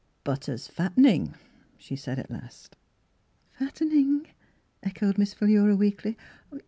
"Butter's 0.23 0.67
fattening," 0.67 1.35
she 1.77 1.95
said 1.95 2.17
at 2.17 2.31
last. 2.31 2.75
"Fattening?" 3.51 4.25
echoed 4.81 5.19
Miss 5.19 5.35
Philura 5.35 5.75
weakly. 5.75 6.17